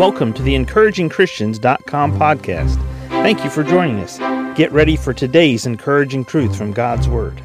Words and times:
Welcome 0.00 0.32
to 0.32 0.42
the 0.42 0.54
encouragingchristians.com 0.54 2.18
podcast. 2.18 2.76
Thank 3.08 3.44
you 3.44 3.50
for 3.50 3.62
joining 3.62 3.98
us. 3.98 4.16
Get 4.56 4.72
ready 4.72 4.96
for 4.96 5.12
today's 5.12 5.66
encouraging 5.66 6.24
truth 6.24 6.56
from 6.56 6.72
God's 6.72 7.06
Word. 7.06 7.38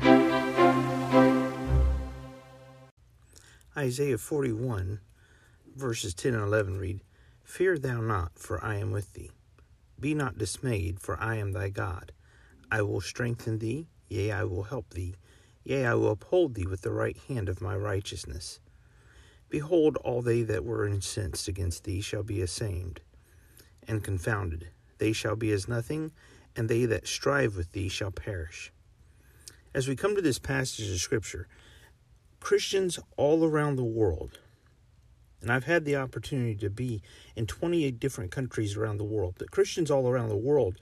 Isaiah 3.76 4.18
41, 4.18 5.02
verses 5.76 6.14
10 6.14 6.34
and 6.34 6.44
11 6.44 6.78
read, 6.78 7.02
Fear 7.44 7.78
thou 7.78 8.00
not, 8.00 8.40
for 8.40 8.64
I 8.64 8.78
am 8.78 8.92
with 8.92 9.12
thee. 9.12 9.32
Be 10.00 10.14
not 10.14 10.38
dismayed, 10.38 11.02
for 11.02 11.22
I 11.22 11.36
am 11.36 11.52
thy 11.52 11.68
God. 11.68 12.14
I 12.72 12.84
will 12.84 13.02
strengthen 13.02 13.60
thee, 13.60 13.90
yea, 14.08 14.32
I 14.32 14.46
will 14.46 14.64
help 14.64 14.94
thee. 14.94 15.16
Yea, 15.66 15.88
I 15.88 15.94
will 15.96 16.12
uphold 16.12 16.56
thee 16.56 16.68
with 16.68 16.84
the 16.84 16.94
right 16.94 17.18
hand 17.28 17.50
of 17.50 17.60
my 17.60 17.76
righteousness. 17.76 18.62
Behold, 19.50 19.98
all 19.98 20.22
they 20.22 20.42
that 20.44 20.66
were 20.66 20.88
incensed 20.88 21.48
against 21.48 21.84
thee 21.84 22.02
shall 22.02 22.24
be 22.24 22.42
ashamed 22.42 23.02
and 23.88 24.04
confounded. 24.04 24.70
They 24.98 25.14
shall 25.14 25.36
be 25.36 25.52
as 25.52 25.68
nothing, 25.68 26.12
and 26.56 26.70
they 26.70 26.86
that 26.86 27.08
strive 27.08 27.56
with 27.56 27.72
thee 27.72 27.90
shall 27.90 28.12
perish. 28.12 28.72
As 29.74 29.88
we 29.88 29.96
come 29.96 30.16
to 30.16 30.22
this 30.22 30.40
passage 30.40 30.90
of 30.90 31.00
Scripture, 31.00 31.48
Christians 32.40 33.00
all 33.18 33.44
around 33.44 33.76
the 33.76 33.84
world, 33.84 34.40
and 35.42 35.52
I've 35.52 35.66
had 35.66 35.86
the 35.86 35.98
opportunity 35.98 36.56
to 36.56 36.70
be 36.70 37.02
in 37.36 37.46
28 37.46 38.00
different 38.00 38.32
countries 38.32 38.78
around 38.78 38.98
the 38.98 39.04
world, 39.04 39.36
but 39.38 39.52
Christians 39.52 39.92
all 39.92 40.08
around 40.08 40.30
the 40.30 40.38
world, 40.38 40.80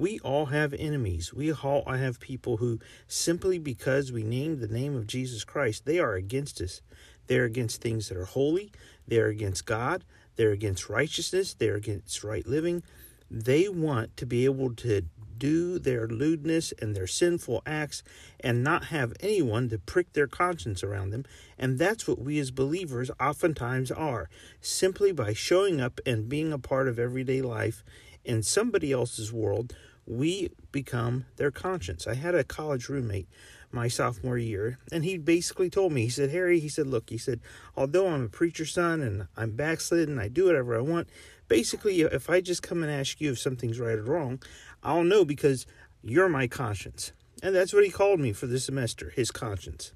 we 0.00 0.18
all 0.20 0.46
have 0.46 0.72
enemies. 0.72 1.34
We 1.34 1.52
all 1.52 1.84
have 1.84 2.20
people 2.20 2.56
who, 2.56 2.78
simply 3.06 3.58
because 3.58 4.10
we 4.10 4.22
name 4.22 4.58
the 4.58 4.66
name 4.66 4.96
of 4.96 5.06
Jesus 5.06 5.44
Christ, 5.44 5.84
they 5.84 5.98
are 5.98 6.14
against 6.14 6.58
us. 6.62 6.80
They're 7.26 7.44
against 7.44 7.82
things 7.82 8.08
that 8.08 8.16
are 8.16 8.24
holy. 8.24 8.72
They're 9.06 9.28
against 9.28 9.66
God. 9.66 10.04
They're 10.36 10.52
against 10.52 10.88
righteousness. 10.88 11.52
They're 11.52 11.74
against 11.74 12.24
right 12.24 12.46
living. 12.46 12.82
They 13.30 13.68
want 13.68 14.16
to 14.16 14.24
be 14.24 14.46
able 14.46 14.74
to 14.76 15.02
do 15.36 15.78
their 15.78 16.08
lewdness 16.08 16.72
and 16.80 16.96
their 16.96 17.06
sinful 17.06 17.62
acts 17.66 18.02
and 18.40 18.64
not 18.64 18.84
have 18.84 19.12
anyone 19.20 19.68
to 19.68 19.78
prick 19.78 20.14
their 20.14 20.26
conscience 20.26 20.82
around 20.82 21.10
them. 21.10 21.26
And 21.58 21.78
that's 21.78 22.08
what 22.08 22.18
we 22.18 22.38
as 22.38 22.50
believers 22.50 23.10
oftentimes 23.20 23.90
are 23.90 24.30
simply 24.62 25.12
by 25.12 25.34
showing 25.34 25.78
up 25.78 26.00
and 26.06 26.26
being 26.26 26.54
a 26.54 26.58
part 26.58 26.88
of 26.88 26.98
everyday 26.98 27.42
life 27.42 27.84
in 28.24 28.42
somebody 28.42 28.92
else's 28.92 29.32
world. 29.32 29.74
We 30.10 30.50
become 30.72 31.26
their 31.36 31.52
conscience. 31.52 32.08
I 32.08 32.14
had 32.14 32.34
a 32.34 32.42
college 32.42 32.88
roommate 32.88 33.28
my 33.70 33.86
sophomore 33.86 34.38
year, 34.38 34.76
and 34.90 35.04
he 35.04 35.16
basically 35.16 35.70
told 35.70 35.92
me, 35.92 36.02
he 36.02 36.08
said, 36.08 36.30
Harry, 36.30 36.58
he 36.58 36.68
said, 36.68 36.88
look, 36.88 37.10
he 37.10 37.16
said, 37.16 37.40
although 37.76 38.08
I'm 38.08 38.24
a 38.24 38.28
preacher's 38.28 38.72
son 38.72 39.02
and 39.02 39.28
I'm 39.36 39.52
backslidden, 39.52 40.18
I 40.18 40.26
do 40.26 40.46
whatever 40.46 40.76
I 40.76 40.80
want. 40.80 41.08
Basically, 41.46 42.00
if 42.00 42.28
I 42.28 42.40
just 42.40 42.60
come 42.60 42.82
and 42.82 42.90
ask 42.90 43.20
you 43.20 43.30
if 43.30 43.38
something's 43.38 43.78
right 43.78 43.98
or 43.98 44.02
wrong, 44.02 44.42
I'll 44.82 45.04
know 45.04 45.24
because 45.24 45.64
you're 46.02 46.28
my 46.28 46.48
conscience. 46.48 47.12
And 47.40 47.54
that's 47.54 47.72
what 47.72 47.84
he 47.84 47.90
called 47.90 48.18
me 48.18 48.32
for 48.32 48.48
this 48.48 48.64
semester, 48.64 49.12
his 49.14 49.30
conscience. 49.30 49.92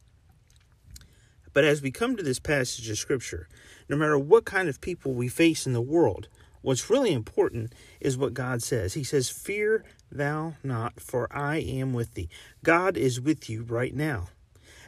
But 1.52 1.64
as 1.64 1.82
we 1.82 1.90
come 1.90 2.16
to 2.16 2.22
this 2.22 2.38
passage 2.38 2.88
of 2.88 2.98
Scripture, 2.98 3.48
no 3.88 3.96
matter 3.96 4.16
what 4.16 4.44
kind 4.44 4.68
of 4.68 4.80
people 4.80 5.12
we 5.12 5.26
face 5.26 5.66
in 5.66 5.72
the 5.72 5.80
world, 5.80 6.28
what's 6.64 6.88
really 6.88 7.12
important 7.12 7.72
is 8.00 8.16
what 8.16 8.32
God 8.34 8.62
says. 8.62 8.94
He 8.94 9.04
says, 9.04 9.28
Fear 9.28 9.84
thou 10.14 10.54
not, 10.62 11.00
for 11.00 11.28
I 11.30 11.58
am 11.58 11.92
with 11.92 12.14
thee. 12.14 12.28
God 12.62 12.96
is 12.96 13.20
with 13.20 13.50
you 13.50 13.62
right 13.62 13.94
now. 13.94 14.28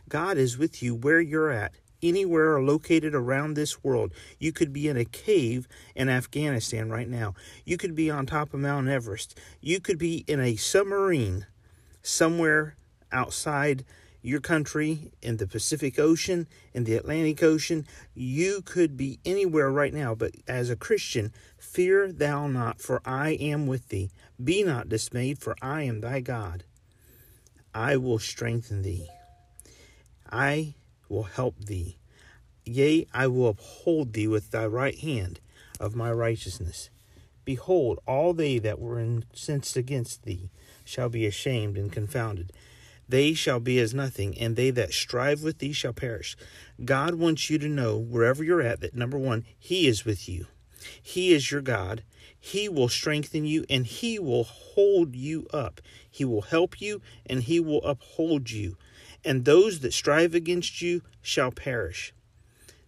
God 0.08 0.38
is 0.38 0.56
with 0.56 0.82
you 0.82 0.94
where 0.94 1.20
you're 1.20 1.50
at, 1.50 1.74
anywhere 2.02 2.60
located 2.60 3.14
around 3.14 3.54
this 3.54 3.82
world. 3.82 4.12
You 4.38 4.52
could 4.52 4.72
be 4.72 4.88
in 4.88 4.96
a 4.96 5.04
cave 5.04 5.66
in 5.94 6.08
Afghanistan 6.08 6.90
right 6.90 7.08
now. 7.08 7.34
You 7.64 7.76
could 7.76 7.94
be 7.94 8.10
on 8.10 8.26
top 8.26 8.54
of 8.54 8.60
Mount 8.60 8.88
Everest. 8.88 9.38
You 9.60 9.80
could 9.80 9.98
be 9.98 10.24
in 10.26 10.40
a 10.40 10.56
submarine 10.56 11.46
somewhere 12.02 12.76
outside 13.10 13.84
your 14.26 14.40
country 14.40 15.12
in 15.22 15.36
the 15.36 15.46
Pacific 15.46 16.00
Ocean, 16.00 16.48
in 16.74 16.82
the 16.82 16.96
Atlantic 16.96 17.44
Ocean. 17.44 17.86
You 18.12 18.60
could 18.60 18.96
be 18.96 19.20
anywhere 19.24 19.70
right 19.70 19.94
now, 19.94 20.16
but 20.16 20.32
as 20.48 20.68
a 20.68 20.74
Christian, 20.74 21.32
fear 21.58 22.10
thou 22.10 22.48
not, 22.48 22.80
for 22.80 23.00
I 23.04 23.30
am 23.30 23.68
with 23.68 23.88
thee. 23.88 24.10
Be 24.42 24.64
not 24.64 24.88
dismayed, 24.88 25.38
for 25.38 25.54
I 25.62 25.82
am 25.82 26.00
thy 26.00 26.18
God. 26.18 26.64
I 27.72 27.96
will 27.98 28.18
strengthen 28.18 28.82
thee. 28.82 29.08
I 30.28 30.74
will 31.08 31.24
help 31.24 31.64
thee. 31.64 31.96
Yea, 32.64 33.06
I 33.14 33.28
will 33.28 33.50
uphold 33.50 34.12
thee 34.12 34.26
with 34.26 34.50
thy 34.50 34.66
right 34.66 34.98
hand 34.98 35.38
of 35.78 35.94
my 35.94 36.10
righteousness. 36.10 36.90
Behold, 37.44 38.00
all 38.08 38.34
they 38.34 38.58
that 38.58 38.80
were 38.80 38.98
incensed 38.98 39.76
against 39.76 40.24
thee 40.24 40.50
shall 40.84 41.08
be 41.08 41.26
ashamed 41.26 41.78
and 41.78 41.92
confounded. 41.92 42.52
They 43.08 43.34
shall 43.34 43.60
be 43.60 43.78
as 43.78 43.94
nothing, 43.94 44.36
and 44.38 44.56
they 44.56 44.70
that 44.70 44.92
strive 44.92 45.42
with 45.42 45.58
thee 45.58 45.72
shall 45.72 45.92
perish. 45.92 46.36
God 46.84 47.14
wants 47.14 47.48
you 47.50 47.58
to 47.58 47.68
know, 47.68 47.96
wherever 47.96 48.42
you're 48.42 48.62
at, 48.62 48.80
that 48.80 48.94
number 48.94 49.18
one, 49.18 49.44
He 49.58 49.86
is 49.86 50.04
with 50.04 50.28
you. 50.28 50.46
He 51.02 51.32
is 51.32 51.50
your 51.50 51.62
God. 51.62 52.02
He 52.38 52.68
will 52.68 52.88
strengthen 52.88 53.44
you 53.44 53.64
and 53.68 53.86
He 53.86 54.18
will 54.18 54.44
hold 54.44 55.16
you 55.16 55.46
up. 55.52 55.80
He 56.08 56.24
will 56.24 56.42
help 56.42 56.80
you 56.80 57.02
and 57.24 57.42
He 57.42 57.58
will 57.58 57.84
uphold 57.84 58.50
you. 58.50 58.76
And 59.24 59.44
those 59.44 59.80
that 59.80 59.92
strive 59.92 60.34
against 60.34 60.80
you 60.80 61.02
shall 61.22 61.50
perish. 61.50 62.12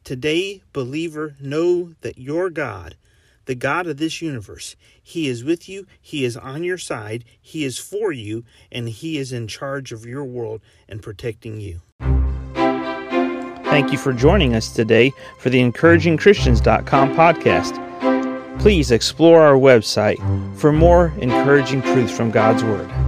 Today, 0.04 0.62
believer, 0.72 1.36
know 1.40 1.94
that 2.02 2.18
your 2.18 2.50
God, 2.50 2.96
the 3.48 3.54
God 3.54 3.86
of 3.86 3.96
this 3.96 4.20
universe, 4.20 4.76
He 5.02 5.26
is 5.26 5.42
with 5.42 5.70
you, 5.70 5.86
He 6.00 6.24
is 6.24 6.36
on 6.36 6.62
your 6.62 6.76
side, 6.76 7.24
He 7.40 7.64
is 7.64 7.78
for 7.78 8.12
you, 8.12 8.44
and 8.70 8.90
He 8.90 9.16
is 9.16 9.32
in 9.32 9.48
charge 9.48 9.90
of 9.90 10.04
your 10.04 10.22
world 10.22 10.60
and 10.86 11.02
protecting 11.02 11.58
you. 11.58 11.80
Thank 13.64 13.90
you 13.90 13.96
for 13.96 14.12
joining 14.12 14.54
us 14.54 14.68
today 14.68 15.12
for 15.38 15.48
the 15.48 15.60
encouragingchristians.com 15.60 17.14
podcast. 17.14 18.60
Please 18.60 18.90
explore 18.90 19.40
our 19.40 19.56
website 19.56 20.18
for 20.54 20.70
more 20.70 21.14
encouraging 21.18 21.80
truths 21.80 22.14
from 22.14 22.30
God's 22.30 22.62
Word. 22.62 23.07